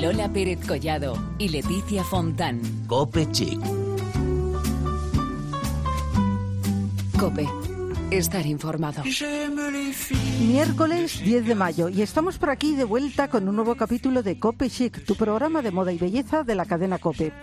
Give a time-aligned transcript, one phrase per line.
[0.00, 2.62] Lola Pérez Collado y Leticia Fontán.
[2.86, 3.60] Cope Chic.
[7.18, 7.46] Cope.
[8.10, 9.02] Estar informado.
[10.40, 14.38] Miércoles 10 de mayo y estamos por aquí de vuelta con un nuevo capítulo de
[14.38, 17.34] Cope Chic, tu programa de moda y belleza de la cadena Cope.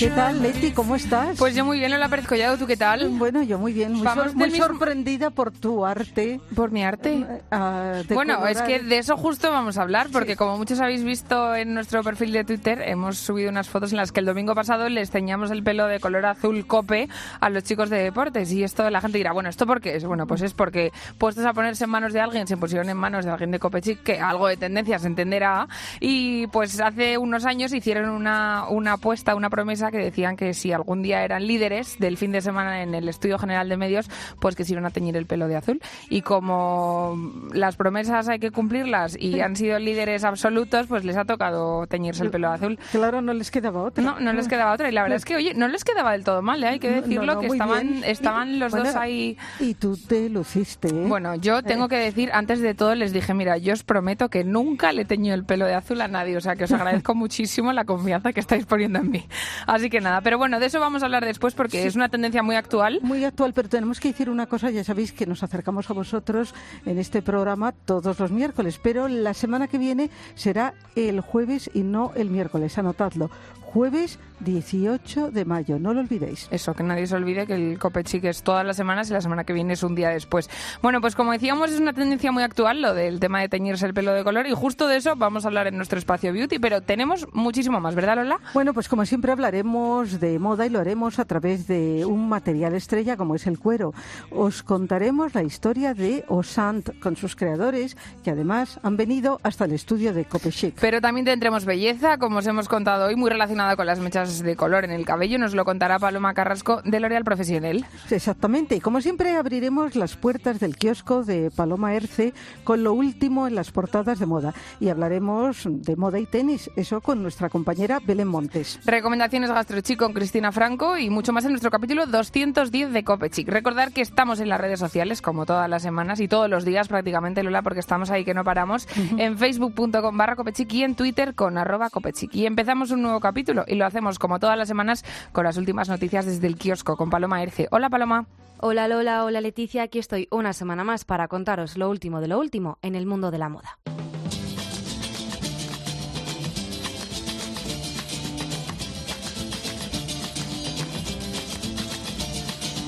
[0.00, 0.70] ¿Qué tal, Leti?
[0.72, 1.36] ¿Cómo estás?
[1.38, 3.06] Pues yo muy bien, Lola Pérez Collado, ¿tú qué tal?
[3.10, 6.40] Bueno, yo muy bien, muy, Vamos sor- muy mismo- sorprendida por tu arte.
[6.56, 7.26] ¿Por mi arte?
[7.50, 11.54] ah, Bueno, es que de eso justo vamos a hablar, porque como muchos habéis visto
[11.54, 14.88] en nuestro perfil de Twitter, hemos subido unas fotos en las que el domingo pasado
[14.88, 17.08] les ceñamos el pelo de color azul cope
[17.38, 18.50] a los chicos de deportes.
[18.52, 20.04] Y esto la gente dirá, bueno, ¿esto por qué es?
[20.06, 23.26] Bueno, pues es porque puestos a ponerse en manos de alguien, se pusieron en manos
[23.26, 25.68] de alguien de Cope Chic, que algo de tendencia se entenderá.
[26.00, 30.72] Y pues hace unos años hicieron una, una apuesta, una promesa que decían que si
[30.72, 34.56] algún día eran líderes del fin de semana en el Estudio General de Medios, pues
[34.56, 35.80] que se iban a teñir el pelo de azul.
[36.08, 37.16] Y como
[37.52, 42.22] las promesas hay que cumplirlas y han sido líderes absolutos, pues les ha tocado teñirse
[42.22, 42.78] el pelo de azul.
[42.92, 44.02] Claro, no les quedaba otra.
[44.02, 44.88] No, no les quedaba otra.
[44.88, 46.68] Y la verdad es que, oye, no les quedaba del todo mal, ¿eh?
[46.68, 48.04] hay que no, decirlo, no, que estaban, bien.
[48.04, 49.36] estaban los Bueno, dos ahí.
[49.58, 51.06] Y tú te luciste, ¿eh?
[51.06, 54.44] Bueno, yo tengo que decir, antes de todo les dije, mira, yo os prometo que
[54.44, 57.72] nunca le teño el pelo de azul a nadie, o sea que os agradezco muchísimo
[57.72, 59.24] la confianza que estáis poniendo en mí.
[59.66, 62.42] Así que nada, pero bueno, de eso vamos a hablar después porque es una tendencia
[62.42, 62.98] muy actual.
[63.02, 66.54] Muy actual, pero tenemos que decir una cosa, ya sabéis que nos acercamos a vosotros
[66.84, 71.82] en este programa todos los miércoles, pero la semana que viene será el jueves y
[71.82, 73.30] no el miércoles, anotadlo.
[73.72, 76.48] Jueves 18 de mayo, no lo olvidéis.
[76.50, 79.20] Eso, que nadie se olvide que el Cope Chic es todas las semanas y la
[79.20, 80.50] semana que viene es un día después.
[80.82, 83.94] Bueno, pues como decíamos, es una tendencia muy actual lo del tema de teñirse el
[83.94, 86.80] pelo de color y justo de eso vamos a hablar en nuestro espacio beauty, pero
[86.80, 88.40] tenemos muchísimo más, ¿verdad, Lola?
[88.54, 92.74] Bueno, pues como siempre hablaremos de moda y lo haremos a través de un material
[92.74, 93.92] estrella como es el cuero.
[94.30, 99.72] Os contaremos la historia de Osant con sus creadores que además han venido hasta el
[99.72, 100.74] estudio de Cope Chic.
[100.80, 104.56] Pero también tendremos belleza, como os hemos contado hoy, muy relacionada con las mechas de
[104.56, 105.38] color en el cabello.
[105.38, 107.84] Nos lo contará Paloma Carrasco de L'Oreal Profesional.
[108.10, 112.32] Exactamente, y como siempre abriremos las puertas del kiosco de Paloma Erce
[112.64, 117.00] con lo último en las portadas de moda y hablaremos de moda y tenis, eso
[117.00, 118.80] con nuestra compañera Belén Montes.
[118.84, 123.48] Recomendaciones gastrochic con Cristina Franco y mucho más en nuestro capítulo 210 de Copechic.
[123.48, 126.88] Recordar que estamos en las redes sociales como todas las semanas y todos los días
[126.88, 128.88] prácticamente, Lola, porque estamos ahí que no paramos,
[129.18, 132.34] en facebook.com barra Copechic y en Twitter con arroba Copechic.
[132.34, 135.88] Y empezamos un nuevo capítulo y lo hacemos como todas las semanas con las últimas
[135.88, 137.68] noticias desde el kiosco con Paloma Erce.
[137.70, 138.26] Hola Paloma.
[138.58, 142.38] Hola Lola, hola Leticia, aquí estoy una semana más para contaros lo último de lo
[142.38, 143.78] último en el mundo de la moda.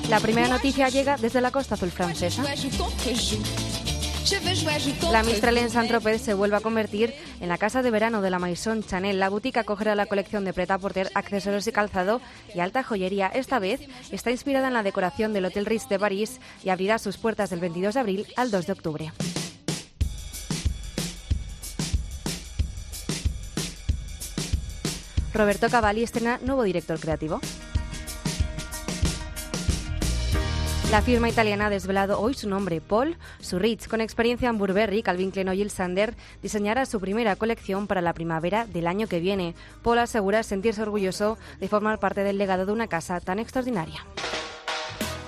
[0.09, 2.43] La primera noticia llega desde la costa azul francesa.
[5.11, 8.39] La Mistral en Saint-Tropez se vuelve a convertir en la casa de verano de la
[8.39, 9.19] Maison Chanel.
[9.19, 12.21] La boutique acogerá la colección de prêt-à-porter, accesorios y calzado
[12.55, 13.27] y alta joyería.
[13.27, 17.17] Esta vez está inspirada en la decoración del Hotel Ritz de París y abrirá sus
[17.17, 19.13] puertas del 22 de abril al 2 de octubre.
[25.33, 27.41] Roberto Cavalli estrena nuevo director creativo.
[30.93, 33.87] La firma italiana ha desvelado hoy su nombre, Paul Surrich.
[33.87, 38.13] Con experiencia en Burberry, Calvin Klein y Jill Sander diseñará su primera colección para la
[38.13, 39.55] primavera del año que viene.
[39.81, 44.05] Paul asegura sentirse orgulloso de formar parte del legado de una casa tan extraordinaria.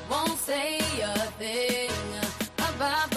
[0.08, 1.90] Won't say a thing
[2.60, 3.16] about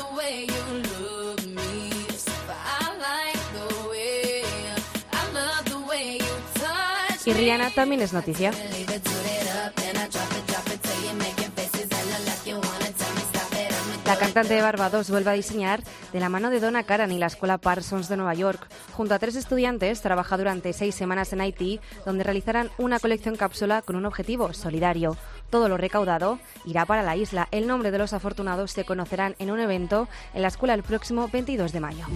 [14.08, 15.82] La cantante de Barbados vuelve a diseñar
[16.14, 18.66] de la mano de Donna Karan y la escuela Parsons de Nueva York.
[18.94, 23.82] Junto a tres estudiantes, trabaja durante seis semanas en Haití, donde realizarán una colección cápsula
[23.82, 25.19] con un objetivo solidario.
[25.50, 27.49] Todo lo recaudado irá para la isla.
[27.50, 31.28] El nombre de los afortunados se conocerán en un evento en la escuela el próximo
[31.28, 32.06] 22 de mayo.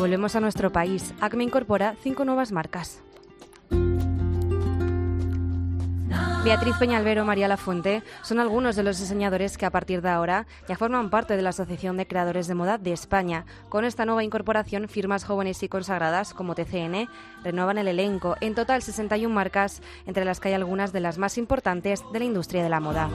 [0.00, 1.14] Volvemos a nuestro país.
[1.20, 3.02] Acme incorpora cinco nuevas marcas.
[6.42, 10.78] Beatriz Peñalvero, María Lafuente son algunos de los diseñadores que a partir de ahora ya
[10.78, 13.44] forman parte de la Asociación de Creadores de Moda de España.
[13.68, 17.06] Con esta nueva incorporación, firmas jóvenes y consagradas como TCN
[17.44, 18.36] renuevan el elenco.
[18.40, 22.24] En total, 61 marcas, entre las que hay algunas de las más importantes de la
[22.24, 23.10] industria de la moda.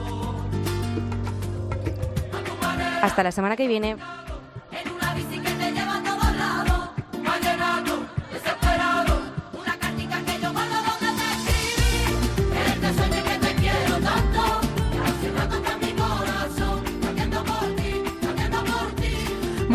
[3.02, 3.98] Hasta la semana que viene.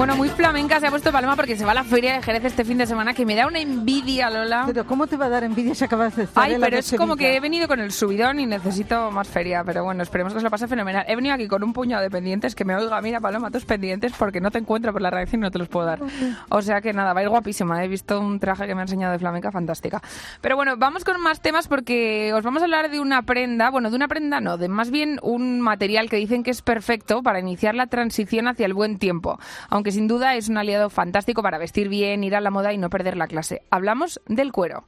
[0.01, 2.43] Bueno, muy flamenca se ha puesto Paloma porque se va a la feria de Jerez
[2.47, 4.63] este fin de semana que me da una envidia, Lola.
[4.65, 6.79] Pero ¿cómo te va a dar envidia si acabas de estar Ay, en la pero
[6.79, 9.63] es como que he venido con el subidón y necesito más feria.
[9.63, 11.05] Pero bueno, esperemos que se lo pase fenomenal.
[11.07, 14.15] He venido aquí con un puñado de pendientes que me oiga, mira, Paloma, tus pendientes
[14.19, 16.01] porque no te encuentro por la reacción y no te los puedo dar.
[16.49, 17.85] O sea que nada, va a ir guapísima.
[17.85, 20.01] He visto un traje que me ha enseñado de flamenca fantástica.
[20.41, 23.91] Pero bueno, vamos con más temas porque os vamos a hablar de una prenda, bueno,
[23.91, 27.39] de una prenda no, de más bien un material que dicen que es perfecto para
[27.39, 29.39] iniciar la transición hacia el buen tiempo.
[29.69, 32.79] Aunque sin duda es un aliado fantástico para vestir bien, ir a la moda y
[32.79, 33.63] no perder la clase.
[33.71, 34.87] Hablamos del cuero.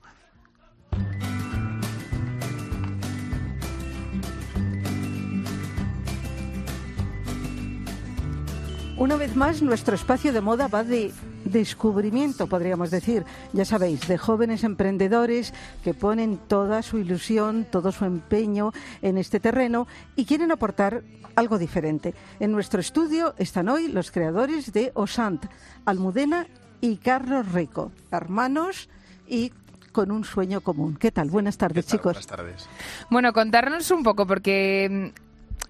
[8.96, 11.10] Una vez más, nuestro espacio de moda va de
[11.52, 13.24] descubrimiento, podríamos decir.
[13.52, 15.52] Ya sabéis, de jóvenes emprendedores
[15.84, 18.72] que ponen toda su ilusión, todo su empeño
[19.02, 21.02] en este terreno y quieren aportar
[21.36, 22.14] algo diferente.
[22.40, 25.46] En nuestro estudio están hoy los creadores de Osant,
[25.84, 26.46] Almudena
[26.80, 28.88] y Carlos Rico, hermanos
[29.26, 29.52] y
[29.92, 30.96] con un sueño común.
[30.96, 31.30] ¿Qué tal?
[31.30, 31.98] Buenas tardes, ¿Qué tal?
[31.98, 32.12] chicos.
[32.14, 32.68] Buenas tardes.
[33.10, 35.21] Bueno, contarnos un poco, porque mm,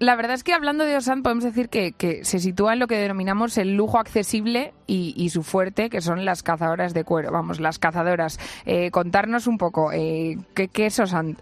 [0.03, 2.87] la verdad es que hablando de Osan podemos decir que, que se sitúa en lo
[2.87, 7.31] que denominamos el lujo accesible y, y su fuerte, que son las cazadoras de cuero.
[7.31, 8.39] Vamos, las cazadoras.
[8.65, 11.37] Eh, contarnos un poco, eh, ¿qué, qué es Osan?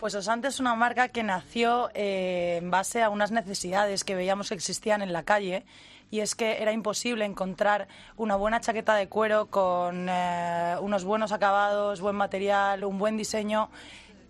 [0.00, 4.48] Pues Osante es una marca que nació eh, en base a unas necesidades que veíamos
[4.48, 5.64] que existían en la calle
[6.10, 11.32] y es que era imposible encontrar una buena chaqueta de cuero con eh, unos buenos
[11.32, 13.70] acabados, buen material, un buen diseño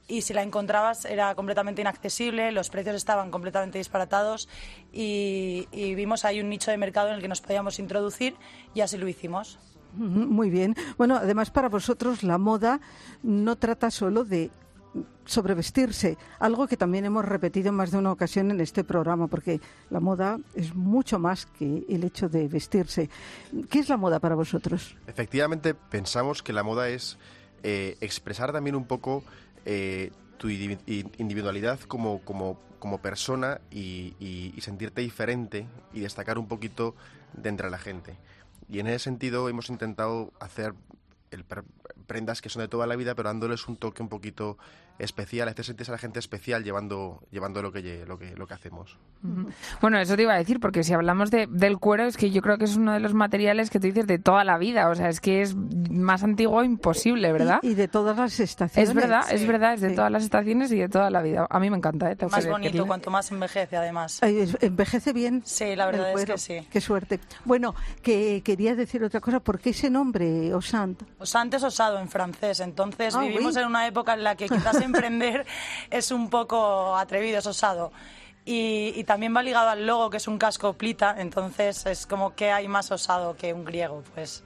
[0.09, 4.49] y si la encontrabas era completamente inaccesible, los precios estaban completamente disparatados
[4.93, 8.37] y, y vimos ahí un nicho de mercado en el que nos podíamos introducir
[8.75, 9.59] y así lo hicimos.
[9.95, 10.75] Muy bien.
[10.99, 12.81] Bueno, además para vosotros la moda
[13.23, 14.51] no trata solo de
[15.25, 19.61] sobrevestirse, algo que también hemos repetido en más de una ocasión en este programa, porque
[19.91, 23.09] la moda es mucho más que el hecho de vestirse.
[23.71, 24.97] ¿Qué es la moda para vosotros?
[25.07, 27.19] Efectivamente, pensamos que la moda es
[27.63, 29.25] eh, expresar también un poco
[29.65, 32.59] eh, tu individualidad como, como,
[33.01, 36.95] persona y, sentirte diferente y destacar un poquito
[37.33, 38.17] de entre la gente.
[38.69, 40.75] Y en ese sentido hemos intentado hacer
[41.31, 41.45] el
[42.07, 44.59] prendas que son de toda la vida, pero dándoles un toque un poquito
[44.99, 48.55] especial, hacer sentirse a la gente especial llevando, llevando lo, que, lo, que, lo que
[48.55, 48.97] hacemos.
[49.81, 52.43] Bueno, eso te iba a decir, porque si hablamos de, del cuero, es que yo
[52.43, 54.89] creo que es uno de los materiales que tú dices de toda la vida.
[54.91, 57.59] O sea, es que es más antiguo imposible, ¿verdad?
[57.63, 58.89] Y, y de todas las estaciones.
[58.91, 59.97] Es verdad, es verdad, es de Sí.
[59.97, 61.47] todas las estaciones y de toda la vida.
[61.49, 62.17] A mí me encanta, ¿eh?
[62.17, 64.21] Tengo Más que bonito cuanto más envejece además.
[64.23, 65.43] Envejece bien.
[65.45, 66.67] Sí, la verdad es que sí.
[66.71, 67.21] Qué suerte.
[67.45, 69.41] Bueno, que quería decir otra cosa.
[69.41, 71.03] ¿Por qué ese nombre, Osant?
[71.19, 73.63] Osante es osado en francés, entonces Ah, vivimos oui.
[73.63, 75.47] en una época en la que quizás emprender
[75.91, 77.93] es un poco atrevido, es osado.
[78.45, 82.35] Y, y también va ligado al logo, que es un casco plita, entonces es como
[82.35, 84.43] que hay más osado que un griego, pues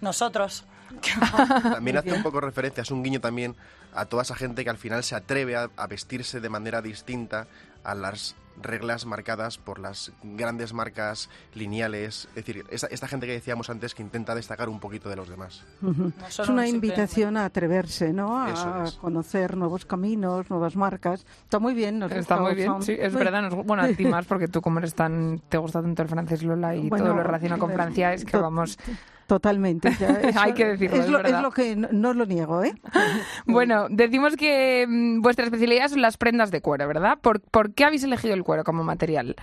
[0.00, 0.64] nosotros.
[1.62, 3.56] También hace un poco referencia, es un guiño también
[3.92, 7.48] a toda esa gente que al final se atreve a, a vestirse de manera distinta
[7.82, 12.28] a las reglas marcadas por las grandes marcas lineales.
[12.34, 15.28] Es decir, esta, esta gente que decíamos antes que intenta destacar un poquito de los
[15.28, 15.64] demás.
[15.80, 18.40] No Es una invitación a atreverse, ¿no?
[18.40, 18.92] A es.
[18.94, 21.26] conocer nuevos caminos, nuevas marcas.
[21.44, 21.98] Está muy bien.
[21.98, 23.42] nos Está muy bien, sí, es verdad.
[23.42, 25.40] nos- bueno, a ti más, porque tú como eres tan...
[25.48, 28.36] Te gusta tanto el francés, Lola, y Bueno, todo lo relacionado con Francia, es que
[28.36, 28.78] vamos...
[29.26, 29.88] Totalmente.
[30.22, 31.36] eso Hay que decirlo, es, lo, verdad.
[31.38, 32.74] es lo que no, no lo niego, ¿eh?
[33.46, 37.18] Bueno, decimos que mm, vuestra especialidad son las prendas de cuero, ¿verdad?
[37.20, 39.34] ¿Por, por qué habéis elegido el cuero como material?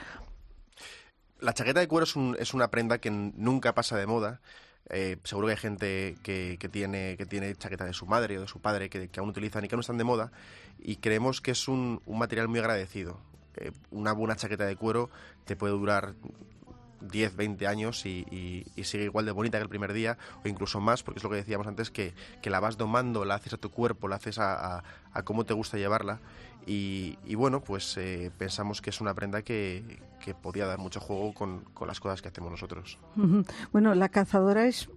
[1.40, 4.40] La chaqueta de cuero es, un- es una prenda que nunca pasa de moda.
[4.90, 8.42] Eh, seguro que hay gente que, que tiene, que tiene chaqueta de su madre o
[8.42, 10.32] de su padre que, que aún utilizan y que no están de moda.
[10.80, 13.20] Y creemos que es un, un material muy agradecido.
[13.58, 15.10] Eh, una buena chaqueta de cuero
[15.46, 16.14] te puede durar
[17.12, 20.48] 10, 20 años y, y- y sigue igual de bonita que el primer día o
[20.48, 23.54] incluso más, porque es lo que decíamos antes, que, que la vas domando, la haces
[23.54, 24.84] a tu cuerpo, la haces a, a-
[25.14, 26.20] a cómo te gusta llevarla.
[26.66, 31.00] Y, y bueno, pues eh, pensamos que es una prenda que, que podía dar mucho
[31.02, 32.98] juego con, con las cosas que hacemos nosotros.
[33.74, 34.90] Bueno, la cazadora es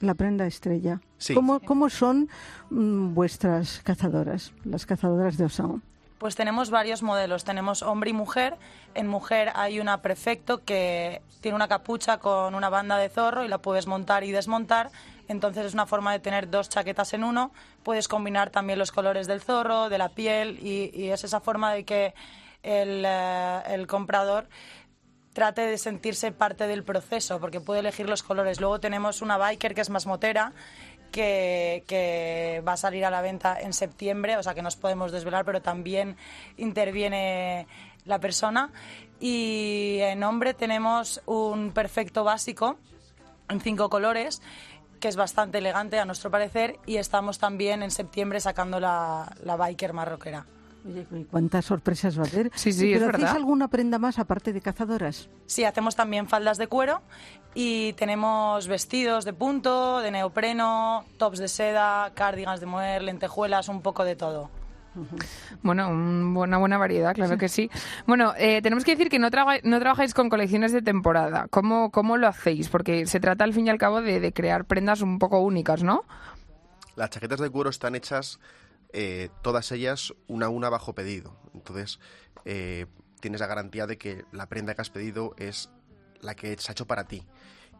[0.00, 1.00] la prenda estrella.
[1.18, 1.34] Sí.
[1.34, 2.28] ¿Cómo, cómo son
[2.70, 5.82] mm, vuestras cazadoras, las cazadoras de Osant?
[6.20, 8.58] Pues tenemos varios modelos, tenemos hombre y mujer.
[8.92, 13.48] En mujer hay una prefecto que tiene una capucha con una banda de zorro y
[13.48, 14.90] la puedes montar y desmontar.
[15.28, 17.52] Entonces es una forma de tener dos chaquetas en uno.
[17.82, 21.84] Puedes combinar también los colores del zorro, de la piel y, es esa forma de
[21.84, 22.12] que
[22.64, 24.46] eh, el comprador
[25.32, 28.60] trate de sentirse parte del proceso porque puede elegir los colores.
[28.60, 30.52] Luego tenemos una biker que es más motera
[31.10, 35.44] que, va a salir a la venta en septiembre, o sea que nos podemos desvelar,
[35.44, 36.16] pero también
[36.56, 37.66] interviene
[38.04, 38.70] la persona.
[39.20, 42.78] Y en hombre tenemos un perfecto básico
[43.48, 44.40] en cinco colores
[45.00, 49.56] que es bastante elegante a nuestro parecer y estamos también en septiembre sacando la, la
[49.56, 50.44] biker marroquera.
[50.86, 52.50] Oye, ¿y ¿cuántas sorpresas va a haber?
[52.54, 53.36] Sí, sí, ¿Pero es hacéis verdad.
[53.36, 55.28] alguna prenda más aparte de cazadoras?
[55.46, 57.02] Sí, hacemos también faldas de cuero
[57.54, 63.82] y tenemos vestidos de punto, de neopreno, tops de seda, cardigans de mujer, lentejuelas, un
[63.82, 64.50] poco de todo.
[65.62, 67.70] Bueno, un- una buena variedad, claro que sí.
[68.06, 71.46] Bueno, eh, tenemos que decir que no, traba- no trabajáis con colecciones de temporada.
[71.48, 72.68] ¿Cómo, ¿Cómo lo hacéis?
[72.68, 75.82] Porque se trata al fin y al cabo de, de crear prendas un poco únicas,
[75.84, 76.04] ¿no?
[76.96, 78.40] Las chaquetas de cuero están hechas
[78.92, 81.36] eh, todas ellas una a una bajo pedido.
[81.54, 82.00] Entonces,
[82.44, 82.86] eh,
[83.20, 85.70] tienes la garantía de que la prenda que has pedido es
[86.20, 87.26] la que se ha hecho para ti.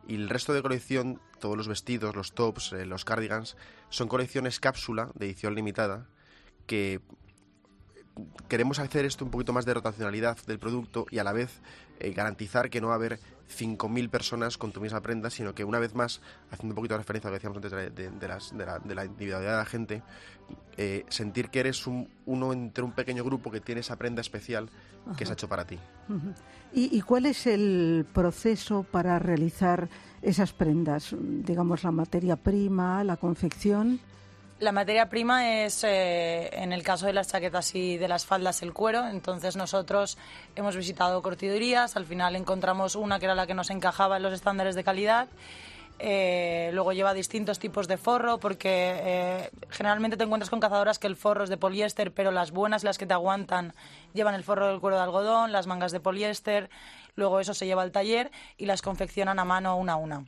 [0.06, 3.56] Y el resto de colección, todos los vestidos, los tops, eh, los cardigans,
[3.90, 6.08] son colecciones cápsula de edición limitada
[6.66, 7.00] que
[8.48, 11.60] queremos hacer esto un poquito más de rotacionalidad del producto y a la vez
[11.98, 15.64] eh, garantizar que no va a haber 5.000 personas con tu misma prenda, sino que
[15.64, 18.10] una vez más, haciendo un poquito de referencia a lo que decíamos antes de, de-
[18.16, 20.02] de las- de la, individualidad de la gente,
[20.76, 24.68] eh, sentir que eres un- uno entre un pequeño grupo que tiene esa prenda especial
[25.16, 25.78] que se ha hecho para ti.
[26.72, 29.88] ¿Y, y cuál es el proceso para realizar
[30.22, 31.14] esas prendas?
[31.18, 33.98] Digamos, la materia prima, la confección.
[34.60, 38.60] La materia prima es, eh, en el caso de las chaquetas y de las faldas,
[38.60, 39.08] el cuero.
[39.08, 40.18] Entonces nosotros
[40.54, 44.34] hemos visitado cortidurías, al final encontramos una que era la que nos encajaba en los
[44.34, 45.28] estándares de calidad.
[45.98, 51.06] Eh, luego lleva distintos tipos de forro porque eh, generalmente te encuentras con cazadoras que
[51.06, 53.72] el forro es de poliéster, pero las buenas, las que te aguantan,
[54.12, 56.68] llevan el forro del cuero de algodón, las mangas de poliéster.
[57.14, 60.26] Luego eso se lleva al taller y las confeccionan a mano una a una.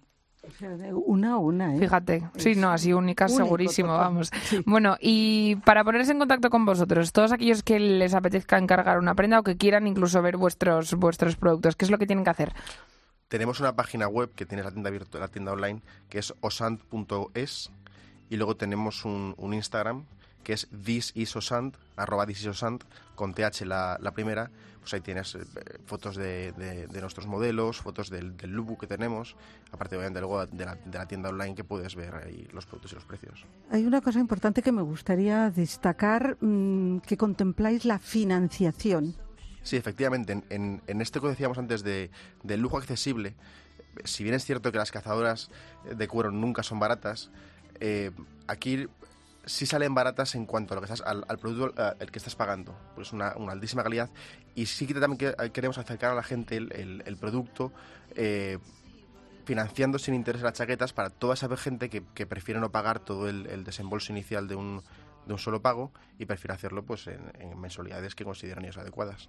[1.06, 1.78] Una a una, ¿eh?
[1.78, 4.04] Fíjate, sí, no, así únicas único, segurísimo, total.
[4.04, 4.30] vamos.
[4.44, 4.62] Sí.
[4.66, 9.14] Bueno, y para ponerse en contacto con vosotros, todos aquellos que les apetezca encargar una
[9.14, 12.30] prenda o que quieran incluso ver vuestros vuestros productos, ¿qué es lo que tienen que
[12.30, 12.52] hacer?
[13.28, 17.70] Tenemos una página web que tiene la tienda virtual, la tienda online, que es osant.es
[18.28, 20.04] y luego tenemos un, un Instagram
[20.42, 22.82] que es thisisosant, arroba thisisosant,
[23.14, 24.50] con th la, la primera,
[24.82, 25.40] pues ahí tienes eh,
[25.86, 29.36] fotos de, de- de nuestros modelos, fotos del, del lookbook que tenemos,
[29.70, 32.92] aparte obviamente luego de la, de la tienda online que puedes ver ahí los productos
[32.92, 33.46] y los precios.
[33.70, 39.14] Hay una cosa importante que me gustaría destacar, mm, que contempláis la financiación.
[39.62, 42.10] Sí, efectivamente, en, en- en este que decíamos antes de,
[42.42, 43.34] del lujo accesible,
[44.04, 45.48] si bien es cierto que las cazadoras
[45.84, 47.30] de cuero nunca son baratas,
[47.78, 48.10] eh,
[48.48, 48.88] aquí
[49.44, 52.18] sí salen baratas en cuanto a lo que estás, al, al producto eh, el que
[52.18, 52.76] estás pagando.
[52.94, 54.10] Pues una, altísima calidad.
[54.54, 57.72] Y sí que también que- queremos acercar a la gente el, el- producto
[58.14, 58.58] eh,
[59.44, 63.28] financiando sin interés las chaquetas para toda esa gente que, que prefiere no pagar todo
[63.28, 64.82] el, el desembolso inicial de un,
[65.26, 69.28] de un solo pago y prefiere hacerlo pues en, en mensualidades que consideran ellos adecuadas.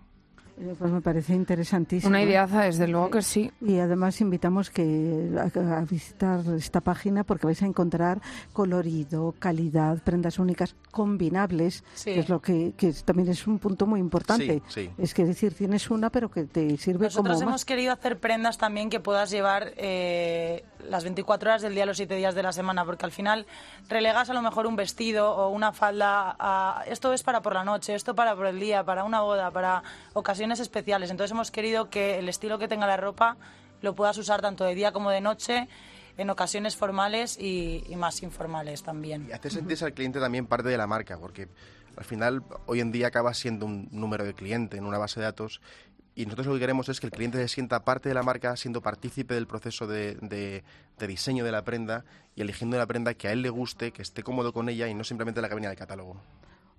[0.77, 2.09] Pues me parece interesantísimo.
[2.09, 3.51] Una ideaza, desde luego que sí.
[3.59, 8.21] Y además invitamos que a, a visitar esta página porque vais a encontrar
[8.53, 12.13] colorido, calidad, prendas únicas combinables, Sí.
[12.13, 14.61] que es lo que, que es- también es un punto muy importante.
[14.67, 14.89] Sí, sí.
[14.97, 17.65] Es que decir, tienes una pero que te sirve Nosotros como hemos más.
[17.65, 22.15] querido hacer prendas también que puedas llevar eh, las 24 horas del día, los 7
[22.15, 23.47] días de la semana, porque al final
[23.89, 27.63] relegas a lo mejor un vestido o una falda a esto es para por la
[27.63, 29.81] noche, esto para por el día, para una boda, para
[30.13, 31.09] ocasiones especiales.
[31.09, 33.37] Entonces hemos querido que el estilo que tenga la ropa
[33.81, 35.67] lo puedas usar tanto de día como de noche,
[36.17, 39.27] en ocasiones formales y, más informales también.
[39.29, 41.47] Y hacer sentirse al cliente también parte de la marca, porque
[41.95, 45.25] al final hoy en día acaba siendo un número de cliente en una base de
[45.25, 45.61] datos
[46.15, 48.55] y nosotros lo que queremos es que el cliente se sienta parte de la marca,
[48.55, 50.63] siendo partícipe del proceso de,
[50.99, 54.21] diseño de la prenda y eligiendo la prenda que a él le guste, que esté
[54.21, 56.21] cómodo con ella y no simplemente la que venía del catálogo.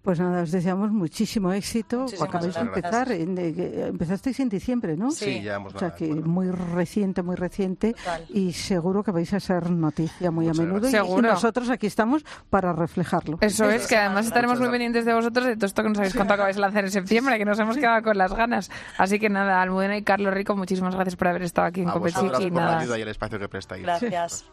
[0.05, 2.01] Pues nada, os deseamos muchísimo éxito.
[2.01, 2.77] Muchísimas Acabáis de gracias.
[2.77, 5.11] empezar, en- eh, que empezasteis en diciembre, ¿no?
[5.11, 5.41] Sí.
[5.41, 6.27] llevamos O sea que bueno.
[6.27, 8.27] muy reciente, muy reciente Total.
[8.29, 11.07] y seguro que vais a ser noticia muy Muchas a menudo y- y, gracias.
[11.07, 11.29] Seguro.
[11.33, 13.39] nosotros aquí estamos para reflejarlo.
[13.41, 16.15] Eso es, que además estaremos muy pendientes de vosotros de todo esto que nos habéis
[16.15, 18.71] contado que vais a lanzar en septiembre, que nos hemos quedado con las ganas.
[18.99, 21.93] Así que nada, Almudena y Carlos Rico, muchísimas gracias por haber estado aquí en A
[21.95, 23.83] Cope vosotras Chic y por la ayuda y el espacio que prestáis.
[23.83, 24.45] Gracias.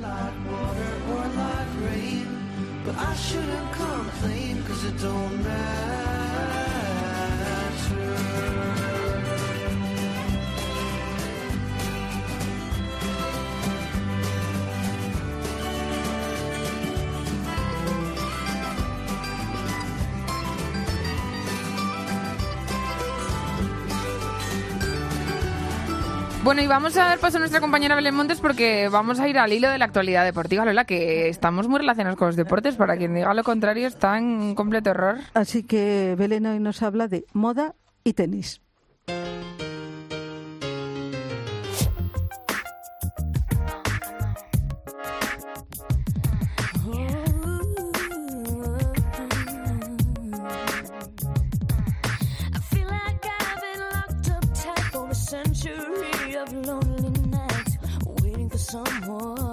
[0.00, 0.93] But
[2.96, 6.03] I shouldn't complain cause it don't matter.
[26.44, 29.38] Bueno, y vamos a dar paso a nuestra compañera Belén Montes porque vamos a ir
[29.38, 32.76] al hilo de la actualidad deportiva, Lola, que estamos muy relacionados con los deportes.
[32.76, 35.20] Para quien diga lo contrario, está en completo error.
[35.32, 37.74] Así que Belén hoy nos habla de moda
[38.04, 38.60] y tenis.
[55.14, 56.13] Century
[56.46, 57.78] of lonely nights,
[58.20, 59.43] waiting for someone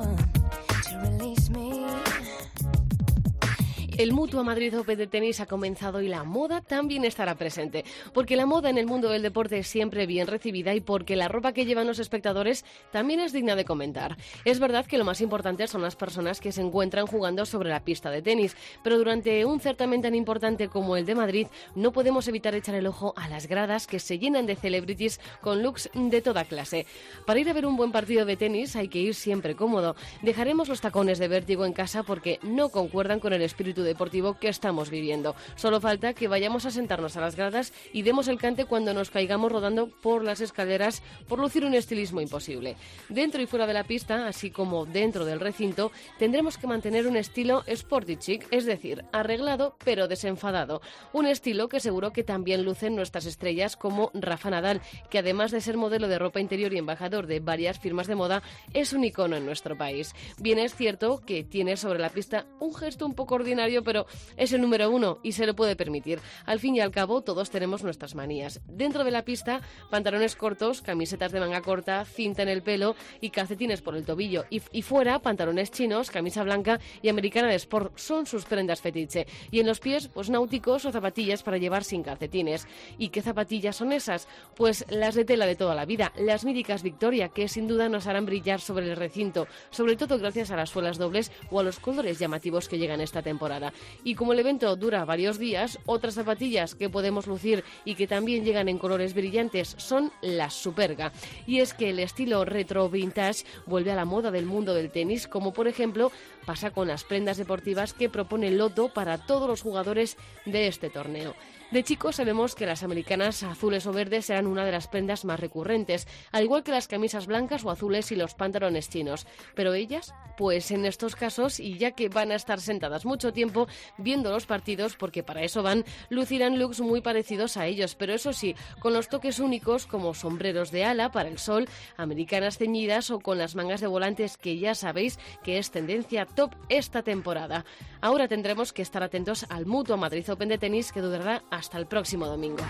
[4.01, 7.85] El Mutua Madrid Open de tenis ha comenzado y la moda también estará presente.
[8.15, 11.27] Porque la moda en el mundo del deporte es siempre bien recibida y porque la
[11.27, 14.17] ropa que llevan los espectadores también es digna de comentar.
[14.43, 17.83] Es verdad que lo más importante son las personas que se encuentran jugando sobre la
[17.83, 22.27] pista de tenis, pero durante un certamen tan importante como el de Madrid no podemos
[22.27, 26.23] evitar echar el ojo a las gradas que se llenan de celebrities con looks de
[26.23, 26.87] toda clase.
[27.27, 29.95] Para ir a ver un buen partido de tenis hay que ir siempre cómodo.
[30.23, 34.47] Dejaremos los tacones de vértigo en casa porque no concuerdan con el espíritu deportivo que
[34.47, 35.35] estamos viviendo.
[35.55, 39.09] Solo falta que vayamos a sentarnos a las gradas y demos el cante cuando nos
[39.09, 42.77] caigamos rodando por las escaleras por lucir un estilismo imposible.
[43.09, 47.17] Dentro y fuera de la pista, así como dentro del recinto, tendremos que mantener un
[47.17, 50.81] estilo sporty chic, es decir, arreglado pero desenfadado.
[51.11, 55.61] Un estilo que seguro que también lucen nuestras estrellas como Rafa Nadal, que además de
[55.61, 58.43] ser modelo de ropa interior y embajador de varias firmas de moda,
[58.73, 60.13] es un icono en nuestro país.
[60.39, 64.05] Bien es cierto que tiene sobre la pista un gesto un poco ordinario, pero
[64.37, 66.19] es el número uno y se lo puede permitir.
[66.45, 68.61] Al fin y al cabo, todos tenemos nuestras manías.
[68.67, 73.29] Dentro de la pista, pantalones cortos, camisetas de manga corta, cinta en el pelo y
[73.29, 74.45] calcetines por el tobillo.
[74.49, 79.27] Y, y fuera, pantalones chinos, camisa blanca y americana de sport son sus prendas fetiche.
[79.51, 82.67] Y en los pies, pues náuticos o zapatillas para llevar sin calcetines.
[82.97, 84.27] ¿Y qué zapatillas son esas?
[84.55, 88.07] Pues las de tela de toda la vida, las míticas Victoria, que sin duda nos
[88.07, 91.79] harán brillar sobre el recinto, sobre todo gracias a las suelas dobles o a los
[91.79, 93.70] colores llamativos que llegan esta temporada.
[94.03, 98.43] Y como el evento dura varios días, otras zapatillas que podemos lucir y que también
[98.43, 101.11] llegan en colores brillantes son las Superga.
[101.47, 105.27] Y es que el estilo retro vintage vuelve a la moda del mundo del tenis,
[105.27, 106.11] como por ejemplo
[106.45, 111.33] pasa con las prendas deportivas que propone Loto para todos los jugadores de este torneo.
[111.71, 115.39] De chicos sabemos que las americanas azules o verdes serán una de las prendas más
[115.39, 119.25] recurrentes, al igual que las camisas blancas o azules y los pantalones chinos.
[119.55, 123.69] Pero ellas, pues en estos casos, y ya que van a estar sentadas mucho tiempo
[123.97, 128.33] viendo los partidos, porque para eso van, lucirán looks muy parecidos a ellos, pero eso
[128.33, 133.21] sí, con los toques únicos como sombreros de ala para el sol, americanas ceñidas o
[133.21, 137.63] con las mangas de volantes que ya sabéis que es tendencia top esta temporada.
[138.01, 141.85] Ahora tendremos que estar atentos al Mutua Madrid Open de tenis que durará hasta el
[141.85, 142.63] próximo domingo.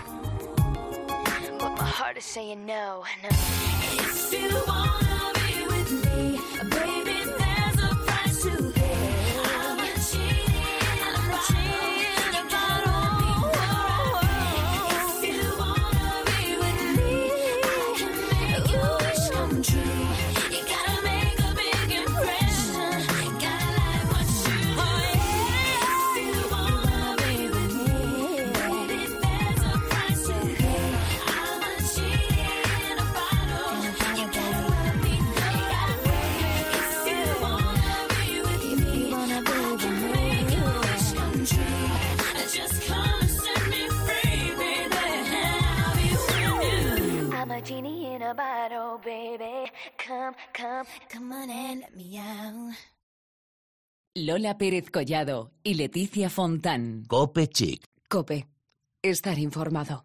[1.58, 5.11] But my heart is saying no, no.
[54.24, 57.06] Lola Pérez Collado y Leticia Fontán.
[57.08, 57.82] Cope Chic.
[58.08, 58.46] Cope.
[59.02, 60.04] Estar informado.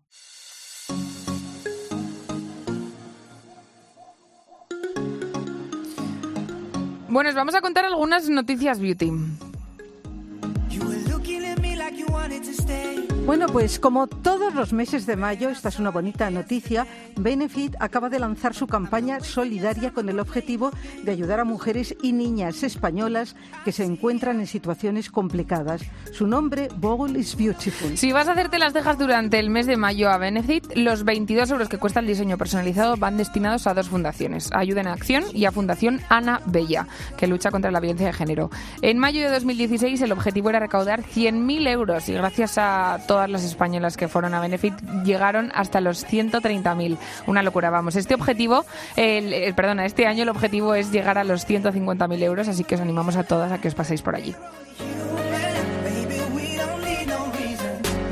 [7.07, 9.11] Bueno, os vamos a contar algunas noticias beauty.
[10.71, 11.07] You were
[13.27, 16.87] Bueno, pues como todos los meses de mayo, esta es una bonita noticia,
[17.17, 20.71] Benefit acaba de lanzar su campaña solidaria con el objetivo
[21.03, 23.35] de ayudar a mujeres y niñas españolas
[23.65, 25.81] que se encuentran en situaciones complicadas.
[26.13, 27.97] Su nombre, Bogle is Beautiful.
[27.97, 31.51] Si vas a hacerte las cejas durante el mes de mayo a Benefit, los 22
[31.51, 35.43] euros que cuesta el diseño personalizado van destinados a dos fundaciones, Ayuda en Acción y
[35.43, 36.87] a Fundación Ana Bella,
[37.17, 38.49] que lucha contra la violencia de género.
[38.81, 43.43] En mayo de 2016 el objetivo era recaudar 100.000 euros y gracias a todas las
[43.43, 46.97] españolas que fueron a Benefit llegaron hasta los 130.000.
[47.25, 47.95] Una locura, vamos.
[47.95, 48.63] Este objetivo,
[48.95, 52.75] el, el- perdona, este año el objetivo es llegar a los 150.000 euros, así que
[52.75, 54.35] os animamos a todas a que os paséis por allí.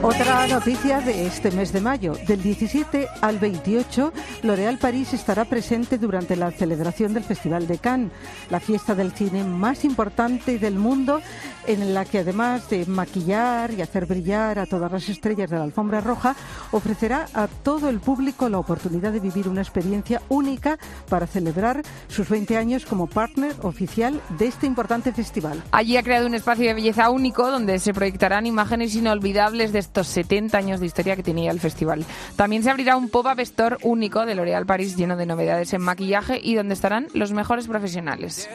[0.05, 2.13] Otra noticia de este mes de mayo.
[2.27, 4.13] Del 17 al 28,
[4.43, 8.11] L'Oréal París estará presente durante la celebración del Festival de Cannes,
[8.51, 11.21] la fiesta del cine más importante del mundo,
[11.65, 15.63] en la que además de maquillar y hacer brillar a todas las estrellas de la
[15.63, 16.35] alfombra roja,
[16.71, 20.77] ofrecerá a todo el público la oportunidad de vivir una experiencia única
[21.09, 25.63] para celebrar sus 20 años como partner oficial de este importante festival.
[25.71, 30.07] Allí ha creado un espacio de belleza único donde se proyectarán imágenes inolvidables de estos
[30.07, 32.03] 70 años de historia que tenía el festival.
[32.35, 36.37] También se abrirá un pop-up store único de L'Oréal París lleno de novedades en maquillaje
[36.43, 38.49] y donde estarán los mejores profesionales.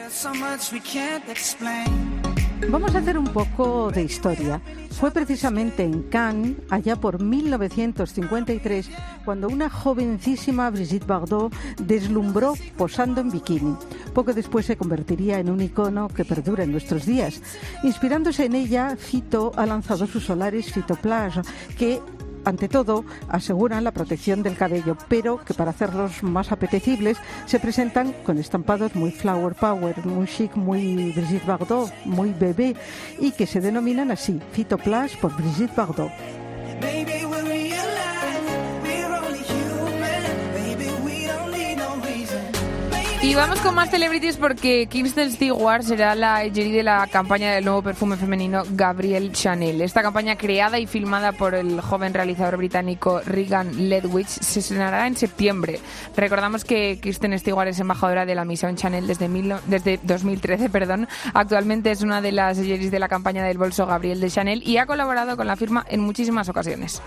[2.69, 4.61] Vamos a hacer un poco de historia.
[4.91, 8.89] Fue precisamente en Cannes, allá por 1953,
[9.25, 13.75] cuando una jovencísima Brigitte Bardot deslumbró posando en bikini.
[14.13, 17.41] Poco después se convertiría en un icono que perdura en nuestros días.
[17.83, 21.41] Inspirándose en ella, Fito ha lanzado sus solares Fitoplage,
[21.77, 21.99] que
[22.45, 28.13] ante todo, aseguran la protección del cabello, pero que para hacerlos más apetecibles se presentan
[28.25, 32.75] con estampados muy flower power, muy chic, muy Brigitte Bardot, muy bebé,
[33.19, 36.11] y que se denominan así, Phytoplash por Brigitte Bardot.
[43.23, 47.63] Y vamos con más celebrities porque Kirsten Stewart será la ejeri de la campaña del
[47.63, 49.79] nuevo perfume femenino Gabrielle Chanel.
[49.81, 55.15] Esta campaña creada y filmada por el joven realizador británico Regan Ledwich se estrenará en
[55.15, 55.79] septiembre.
[56.17, 60.69] Recordamos que Kirsten Stewart es embajadora de la misión Chanel desde, mil- desde 2013.
[60.71, 61.07] Perdón.
[61.35, 64.77] Actualmente es una de las ejeris de la campaña del bolso Gabriel de Chanel y
[64.77, 67.03] ha colaborado con la firma en muchísimas ocasiones.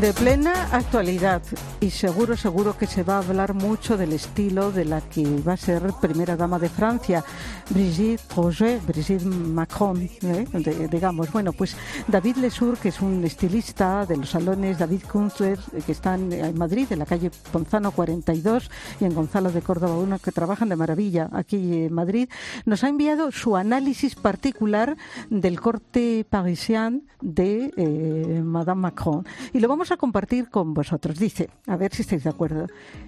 [0.00, 1.42] De plena actualidad
[1.80, 5.54] y seguro, seguro que se va a hablar mucho del estilo de la que va
[5.54, 7.24] a ser primera dama de Francia,
[7.70, 10.46] Brigitte Roger, Brigitte Macron, ¿eh?
[10.52, 11.32] De- digamos.
[11.32, 16.32] Bueno, pues David Lesour, que es un estilista de los salones David Kunstler, que están
[16.32, 20.68] en Madrid, en la calle Ponzano 42 y en Gonzalo de Córdoba 1, que trabajan
[20.68, 22.28] de maravilla aquí en Madrid,
[22.66, 24.96] nos ha enviado su análisis particular
[25.28, 29.26] del corte parisien de eh, Madame Macron.
[29.52, 31.18] Y lo vamos a compartir con vosotros.
[31.18, 32.66] Dice, a ver si estáis de acuerdo.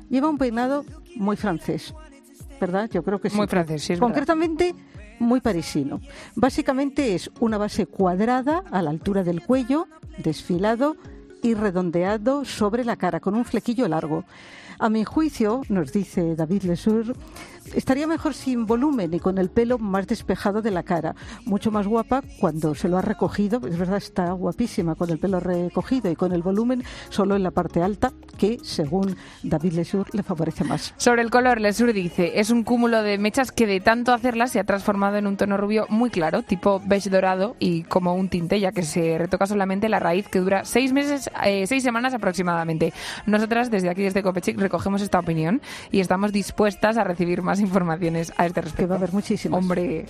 [0.08, 0.84] Lleva un peinado
[1.16, 1.94] muy francés,
[2.60, 2.88] ¿verdad?
[2.90, 3.36] Yo creo que sí.
[3.36, 4.14] Muy francés, sí, es verdad.
[4.14, 4.74] Concretamente,
[5.18, 6.00] muy parisino.
[6.34, 9.86] Básicamente es una base cuadrada a la altura del cuello,
[10.18, 10.96] desfilado
[11.42, 14.24] y redondeado sobre la cara, con un flequillo largo.
[14.82, 17.14] A mi juicio, nos dice David Lesour,
[17.74, 21.14] estaría mejor sin volumen y con el pelo más despejado de la cara.
[21.44, 23.60] Mucho más guapa cuando se lo ha recogido.
[23.68, 27.50] Es verdad, está guapísima con el pelo recogido y con el volumen solo en la
[27.50, 30.94] parte alta, que según David Lesour le favorece más.
[30.96, 34.60] Sobre el color, Lesur dice, es un cúmulo de mechas que de tanto hacerlas se
[34.60, 38.58] ha transformado en un tono rubio muy claro, tipo beige dorado y como un tinte,
[38.58, 42.94] ya que se retoca solamente la raíz que dura seis meses, eh, seis semanas aproximadamente.
[43.26, 48.32] Nosotras desde aquí, desde Copechic, recogemos esta opinión y estamos dispuestas a recibir más informaciones
[48.36, 48.82] a este respecto.
[48.82, 49.58] Que va a haber muchísimas.
[49.58, 50.06] Hombre,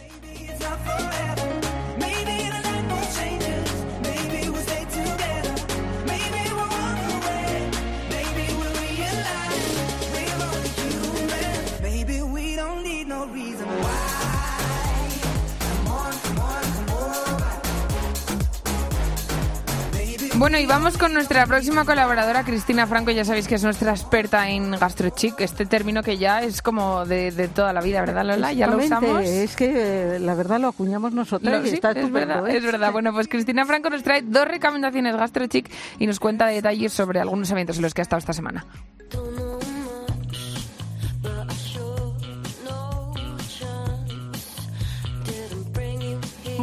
[20.41, 23.11] Bueno, y vamos con nuestra próxima colaboradora, Cristina Franco.
[23.11, 25.39] Ya sabéis que es nuestra experta en gastrochic.
[25.39, 28.51] Este término que ya es como de, de toda la vida, ¿verdad, Lola?
[28.55, 29.23] Ya lo usamos.
[29.23, 32.57] Es que eh, la verdad lo acuñamos nosotros Lo- y sí, está es verdad, ¿eh?
[32.57, 32.91] es verdad.
[32.91, 37.51] Bueno, pues Cristina Franco nos trae dos recomendaciones gastrochic y nos cuenta detalles sobre algunos
[37.51, 38.65] eventos en los que ha estado esta semana.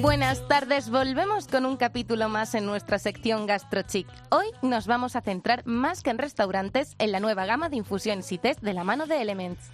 [0.02, 4.08] Buenas tardes, volvemos con un capítulo más en nuestra sección GastroChic.
[4.30, 8.32] Hoy nos vamos a centrar más que en restaurantes en la nueva gama de infusiones
[8.32, 9.72] y tés de la mano de Elements.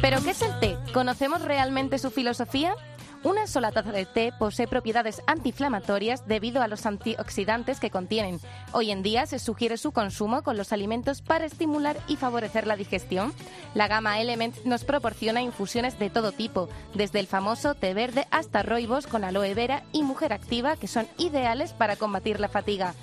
[0.00, 0.76] ¿Pero qué es el té?
[0.92, 2.74] ¿Conocemos realmente su filosofía?
[3.22, 8.40] Una sola taza de té posee propiedades antiinflamatorias debido a los antioxidantes que contienen.
[8.72, 12.76] Hoy en día se sugiere su consumo con los alimentos para estimular y favorecer la
[12.76, 13.32] digestión.
[13.74, 18.62] La gama Element nos proporciona infusiones de todo tipo, desde el famoso té verde hasta
[18.62, 22.94] roibos con aloe vera y mujer activa que son ideales para combatir la fatiga.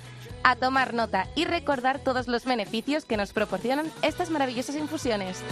[0.42, 5.42] A tomar nota y recordar todos los beneficios que nos proporcionan estas maravillosas infusiones.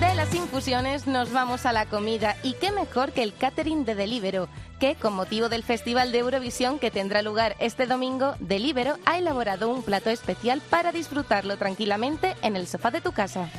[0.00, 3.96] De las infusiones nos vamos a la comida y qué mejor que el catering de
[3.96, 9.18] Delibero, que con motivo del Festival de Eurovisión que tendrá lugar este domingo, Delibero ha
[9.18, 13.50] elaborado un plato especial para disfrutarlo tranquilamente en el sofá de tu casa.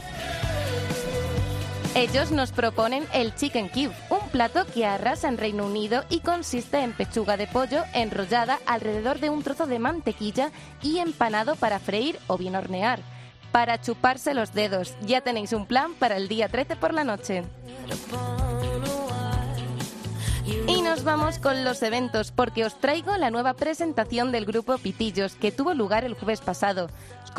[1.93, 6.79] Ellos nos proponen el Chicken Cube, un plato que arrasa en Reino Unido y consiste
[6.79, 12.17] en pechuga de pollo enrollada alrededor de un trozo de mantequilla y empanado para freír
[12.27, 13.18] o bien hornear.
[13.51, 17.43] Para chuparse los dedos, ya tenéis un plan para el día 13 por la noche.
[20.81, 25.51] Nos vamos con los eventos porque os traigo la nueva presentación del grupo Pitillos que
[25.51, 26.89] tuvo lugar el jueves pasado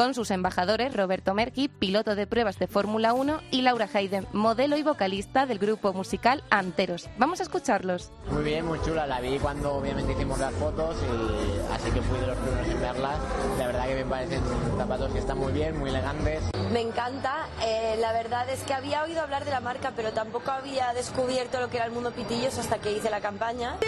[0.00, 4.76] con sus embajadores Roberto Merki, piloto de pruebas de Fórmula 1 y Laura Hayden, modelo
[4.76, 7.09] y vocalista del grupo musical Anteros.
[7.18, 8.11] Vamos a escucharlos.
[8.31, 9.07] Muy bien, muy chula.
[9.07, 12.81] La vi cuando obviamente hicimos las fotos y así que fui de los primeros en
[12.81, 13.18] verlas.
[13.59, 14.40] La verdad que me parecen
[14.79, 16.42] zapatos que están muy bien, muy elegantes.
[16.72, 17.48] Me encanta.
[17.62, 21.61] Eh, la verdad es que había oído hablar de la marca, pero tampoco había descubierto
[21.61, 23.79] lo que era el mundo pitillos hasta que hice la campaña.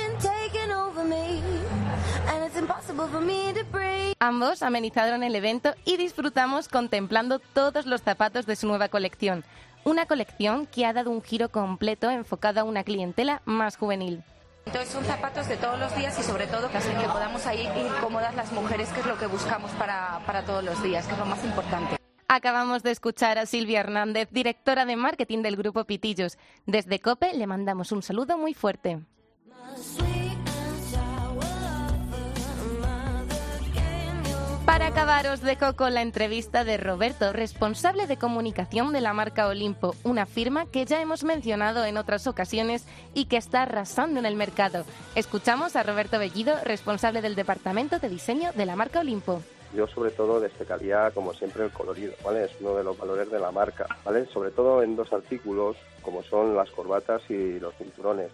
[4.20, 9.44] Ambos amenizaron el evento y disfrutamos contemplando todos los zapatos de su nueva colección.
[9.85, 14.22] Una colección que ha dado un giro completo enfocado a una clientela más juvenil.
[14.64, 17.92] Entonces son zapatos de todos los días y sobre todo que que podamos ahí ir
[18.00, 21.18] cómodas las mujeres, que es lo que buscamos para, para todos los días, que es
[21.18, 21.96] lo más importante.
[22.28, 26.38] Acabamos de escuchar a Silvia Hernández, directora de marketing del grupo Pitillos.
[26.64, 29.00] Desde COPE le mandamos un saludo muy fuerte.
[34.72, 39.46] Para acabar, os dejo con la entrevista de Roberto, responsable de comunicación de la marca
[39.48, 44.24] Olimpo, una firma que ya hemos mencionado en otras ocasiones y que está arrasando en
[44.24, 44.85] el mercado.
[45.14, 49.42] Escuchamos a Roberto Bellido, responsable del departamento de diseño de la marca Olimpo.
[49.76, 52.44] Yo sobre todo destacaría, como siempre, el colorido, ¿vale?
[52.44, 54.26] Es uno de los valores de la marca, ¿vale?
[54.26, 58.30] Sobre todo en dos artículos, como son las corbatas y los cinturones.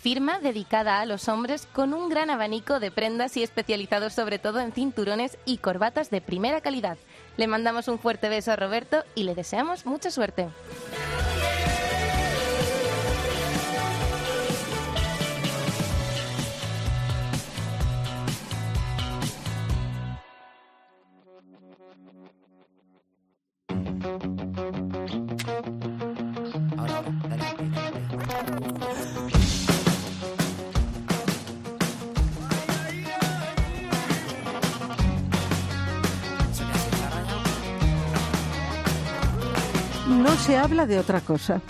[0.00, 4.60] Firma dedicada a los hombres con un gran abanico de prendas y especializados sobre todo
[4.60, 6.98] en cinturones y corbatas de primera calidad.
[7.36, 10.48] Le mandamos un fuerte beso a Roberto y le deseamos mucha suerte.
[40.48, 41.60] Se habla de otra cosa.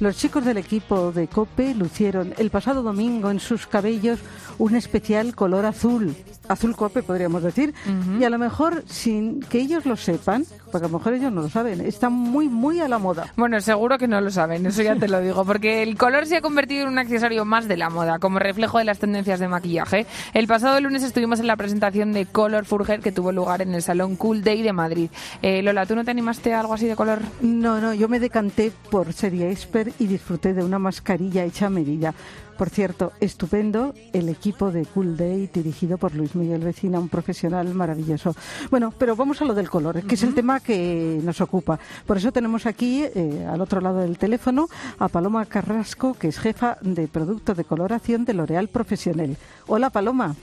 [0.00, 4.18] Los chicos del equipo de COPE lucieron el pasado domingo en sus cabellos
[4.58, 6.14] un especial color azul,
[6.48, 7.74] azul COPE podríamos decir,
[8.18, 11.42] y a lo mejor sin que ellos lo sepan, porque a lo mejor ellos no
[11.42, 13.32] lo saben, está muy, muy a la moda.
[13.36, 16.36] Bueno, seguro que no lo saben, eso ya te lo digo, porque el color se
[16.36, 19.48] ha convertido en un accesorio más de la moda, como reflejo de las tendencias de
[19.48, 20.06] maquillaje.
[20.32, 23.82] El pasado lunes estuvimos en la presentación de Color Furger que tuvo lugar en el
[23.82, 25.10] Salón Cool Day de Madrid.
[25.42, 27.20] Eh, Lola, ¿tú no te animaste a algo así de color?
[27.40, 31.70] No, no, yo me decanté por Serie Expert y disfruté de una mascarilla hecha a
[31.70, 32.14] medida.
[32.58, 37.74] Por cierto, estupendo el equipo de Cool Day dirigido por Luis Miguel Vecina, un profesional
[37.74, 38.34] maravilloso.
[38.70, 41.80] Bueno, pero vamos a lo del color, que es el tema que nos ocupa.
[42.06, 44.68] Por eso tenemos aquí, eh, al otro lado del teléfono,
[45.00, 49.36] a Paloma Carrasco, que es jefa de producto de coloración de L'Oreal Profesional.
[49.66, 50.36] Hola, Paloma.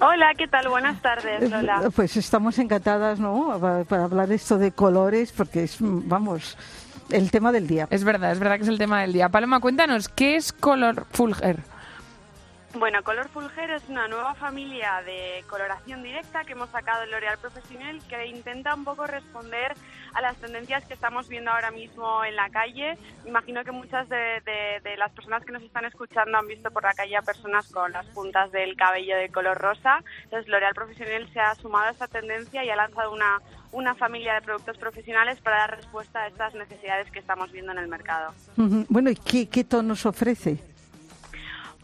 [0.00, 0.68] Hola, ¿qué tal?
[0.68, 1.80] Buenas tardes, Lola.
[1.86, 3.56] Eh, Pues estamos encantadas, ¿no?
[3.58, 6.58] Pa- Para hablar esto de colores, porque es, vamos,
[7.10, 7.86] el tema del día.
[7.90, 9.28] Es verdad, es verdad que es el tema del día.
[9.28, 11.60] Paloma, cuéntanos, ¿qué es Color Fulger?
[12.78, 17.38] Bueno, Color Fulger es una nueva familia de coloración directa que hemos sacado en L'Oreal
[17.38, 19.72] Profesional que intenta un poco responder
[20.12, 22.98] a las tendencias que estamos viendo ahora mismo en la calle.
[23.24, 24.42] Imagino que muchas de,
[24.98, 28.04] las personas que nos están escuchando han visto por la calle a personas con las
[28.08, 30.04] puntas del cabello de color rosa.
[30.24, 33.40] Entonces, L'Oreal Profesional se ha sumado a esta tendencia y ha lanzado una,
[33.72, 37.78] una familia de productos profesionales para dar respuesta a estas necesidades que estamos viendo en
[37.78, 38.34] el mercado.
[38.56, 40.75] Bueno, ¿y qué, qué tonos ofrece?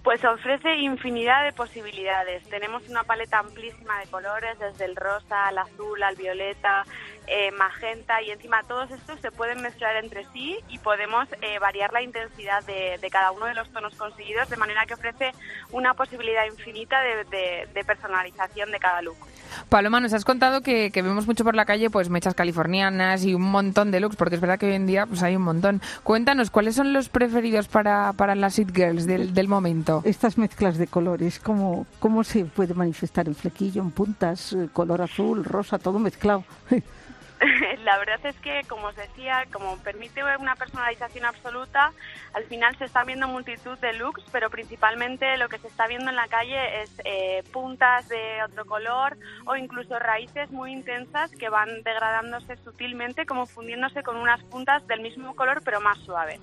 [0.02, 2.42] Pues ofrece infinidad de posibilidades.
[2.50, 6.84] Tenemos una paleta amplísima de colores, desde el rosa al azul, al violeta,
[7.28, 11.92] eh, magenta y encima todos estos se pueden mezclar entre sí y podemos eh, variar
[11.92, 15.30] la intensidad de, de cada uno de los tonos conseguidos de manera que ofrece
[15.70, 19.31] una posibilidad infinita de, de- de personalización de cada look.
[19.68, 23.34] Paloma, nos has contado que, que vemos mucho por la calle pues mechas californianas y
[23.34, 25.80] un montón de looks, porque es verdad que hoy en día pues hay un montón.
[26.02, 30.02] Cuéntanos, ¿cuáles son los preferidos para, para las It Girls del, del momento?
[30.04, 35.02] Estas mezclas de colores, ¿cómo, ¿cómo se puede manifestar el flequillo en puntas, eh, color
[35.02, 36.44] azul, rosa, todo mezclado?
[37.84, 41.92] la verdad es que, como os decía, como permite una personalización absoluta,
[42.34, 46.10] al final se están viendo multitud de looks, pero principalmente lo que se está viendo
[46.10, 51.48] en la calle es eh, puntas de otro color o incluso raíces muy intensas que
[51.48, 56.38] van degradándose sutilmente, como fundiéndose con unas puntas del mismo color pero más suave.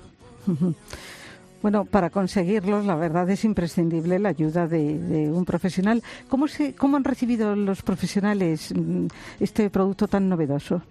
[1.61, 6.01] Bueno, para conseguirlos, la verdad es imprescindible la ayuda de, un profesional.
[6.29, 9.07] ¿Cómo, se, ¿Cómo han recibido los profesionales mm,
[9.41, 10.81] este producto tan novedoso?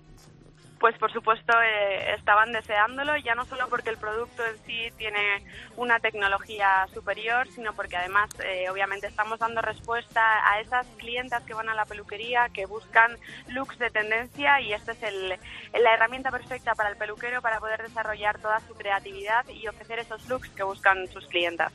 [0.79, 5.43] Pues por supuesto eh, estaban deseándolo, ya no solo porque el producto en sí tiene
[5.77, 11.55] una tecnología superior, sino porque además eh, obviamente estamos dando respuesta a esas clientas que
[11.55, 13.17] van a la peluquería, que buscan
[13.49, 17.83] looks de tendencia y esta es el, la herramienta perfecta para el peluquero para poder
[17.83, 21.73] desarrollar toda su creatividad y ofrecer esos looks que buscan sus clientas.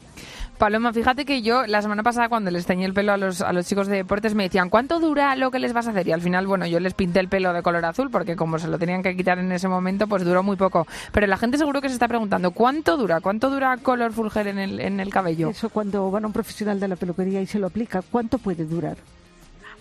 [0.58, 3.52] Paloma, fíjate que yo la semana pasada cuando les teñí el pelo a los, a
[3.52, 6.08] los chicos de deportes me decían, ¿cuánto dura lo que les vas a hacer?
[6.08, 8.68] Y al final, bueno, yo les pinté el pelo de color azul porque como se
[8.68, 10.86] lo tenían que quitar en ese momento, pues duró muy poco.
[11.12, 13.22] Pero la gente seguro que se está preguntando, ¿cuánto dura?
[13.22, 15.50] ¿Cuánto dura color fulger en el, en el cabello?
[15.50, 18.66] Eso cuando van a un profesional de la peluquería y se lo aplica, ¿cuánto puede
[18.66, 18.98] durar?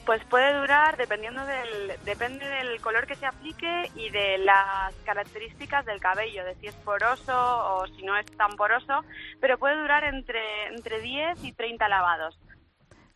[0.07, 5.85] Pues puede durar dependiendo del depende del color que se aplique y de las características
[5.87, 9.05] del cabello, de si es poroso o si no es tan poroso,
[9.41, 10.41] pero puede durar entre
[10.75, 12.37] entre 10 y 30 lavados.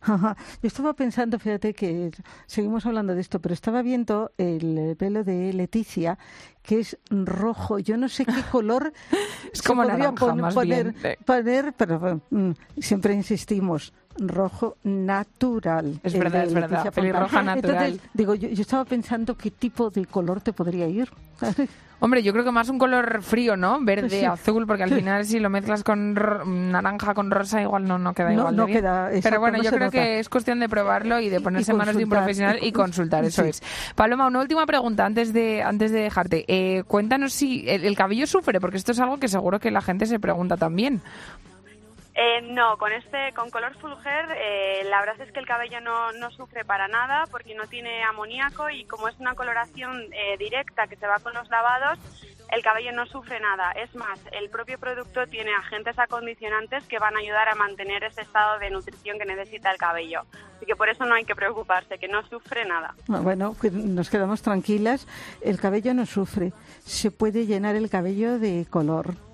[0.07, 2.11] Yo estaba pensando, fíjate que
[2.45, 6.17] seguimos hablando de esto, pero estaba viendo el pelo de Leticia,
[6.61, 7.79] que es rojo.
[7.79, 8.93] Yo no sé qué color
[9.53, 14.77] Es se como podría naranja, pon- más poner, bien, poner, pero mm, siempre insistimos, rojo
[14.83, 15.99] natural.
[16.03, 17.83] Es verdad, es verdad, pelirroja natural.
[17.85, 21.09] Entonces, digo, yo, yo estaba pensando qué tipo de color te podría ir.
[21.99, 23.79] Hombre, yo creo que más un color frío, ¿no?
[23.81, 24.23] Verde, Sí.
[24.23, 26.13] azul, porque al final si lo mezclas con
[26.71, 28.77] naranja con rosa igual no, no queda No, igual de no bien.
[28.77, 29.91] queda, Pero bueno, no yo creo nota.
[29.91, 32.71] que es cuestión de probarlo y de ponerse en manos de un profesional y y
[32.71, 33.49] con- consultar, eso sí.
[33.49, 33.63] es.
[33.95, 36.45] Paloma, una última pregunta antes de antes de dejarte.
[36.47, 39.81] Eh, cuéntanos si el, el cabello sufre, porque esto es algo que seguro que la
[39.81, 41.01] gente se pregunta también.
[42.19, 46.11] Eh, no, con este, con color fulger, eh, la verdad es que el cabello no,
[46.13, 50.87] no sufre para nada porque no tiene amoníaco y como es una coloración eh, directa
[50.87, 51.99] que se va con los lavados,
[52.51, 53.71] el cabello no sufre nada.
[53.73, 58.21] Es más, el propio producto tiene agentes acondicionantes que van a ayudar a mantener ese
[58.21, 60.21] estado de nutrición que necesita el cabello.
[60.55, 62.95] Así que por eso no hay que preocuparse, que no sufre nada.
[63.05, 65.07] Bueno, que nos quedamos tranquilas.
[65.41, 66.51] El cabello no sufre.
[66.83, 69.26] Se puede llenar el cabello de color.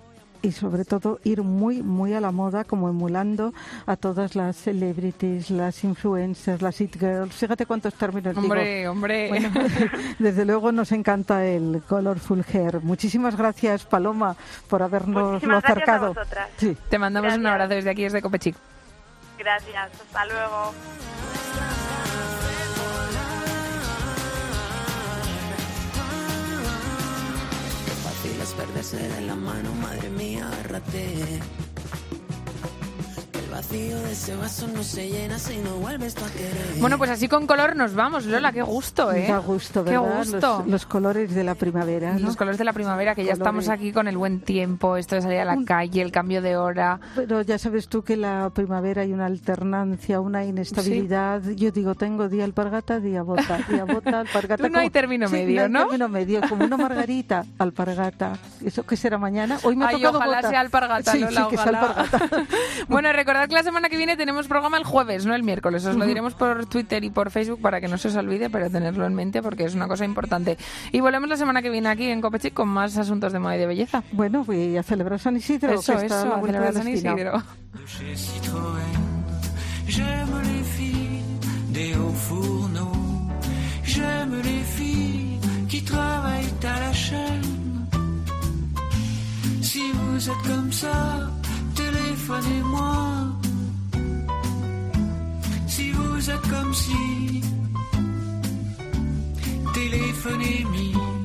[0.44, 3.54] Y sobre todo ir muy, muy a la moda, como emulando
[3.86, 7.34] a todas las celebrities, las influencers, las it girls.
[7.34, 8.48] Fíjate cuántos términos digo.
[8.48, 9.30] Hombre, hombre.
[9.30, 9.50] Bueno,
[10.20, 12.82] desde luego nos encanta el color full hair.
[12.82, 14.36] Muchísimas gracias, Paloma,
[14.68, 16.10] por habernos acercado.
[16.10, 16.50] vosotras.
[16.58, 16.78] Sí.
[16.90, 18.58] Te mandamos un abrazo desde aquí, desde Copechic.
[19.38, 20.74] Gracias, hasta luego.
[28.58, 31.40] Perderse de la mano, madre mía, agárrate.
[33.54, 36.80] Vacío de ese vaso no se llena si no vuelves tú a querer.
[36.80, 39.28] Bueno, pues así con color nos vamos, Lola, qué gusto, ¿eh?
[39.30, 40.18] Da gusto, Qué ¿verdad?
[40.18, 40.58] gusto.
[40.62, 42.14] Los, los colores de la primavera.
[42.14, 42.20] ¿no?
[42.20, 43.40] Los colores de la primavera, que ya Colores.
[43.62, 46.58] estamos aquí con el buen tiempo, esto de salir a la calle, el cambio de
[46.58, 47.00] hora.
[47.16, 51.44] Pero ya sabes tú que la primavera hay una alternancia, una inestabilidad.
[51.56, 54.64] Yo digo, tengo día alpargata, día bota, día bota, alpargata.
[54.64, 55.84] Tú no hay término Sí, medio, hay ¿no?
[55.84, 58.34] término medio, como una margarita, alpargata.
[58.66, 59.60] ¿Eso qué será mañana?
[59.62, 60.50] Hoy me ha Ay, tocado ojalá bota.
[60.50, 61.80] sea alpargata, Sí, Lola, sí, que sea ojalá.
[61.82, 62.44] alpargata.
[62.88, 65.86] Bueno, recordad que la semana que viene tenemos programa el jueves, no el miércoles.
[65.86, 68.70] Os lo diremos por Twitter y por Facebook para que no se os olvide, pero
[68.70, 70.58] tenerlo en mente porque es una cosa importante.
[70.92, 73.60] Y volvemos la semana que viene aquí en Copechic con más asuntos de moda y
[73.60, 74.04] de belleza.
[74.12, 75.74] Bueno, voy a celebrar San Isidro.
[75.74, 76.88] Eso, que está a eso, a celebrar San.
[76.88, 77.44] Isidro.
[77.86, 79.00] Chez Citroën,
[79.88, 81.24] j'aime les filles
[81.70, 83.32] des hauts fourneaux.
[83.84, 87.42] J'aime les filles qui travaillent à la chaîne.
[89.62, 91.30] Si vous êtes comme ça,
[91.76, 92.94] téléphonez-moi.
[95.68, 97.42] Si vous êtes comme si,
[99.74, 101.23] téléphonez-moi.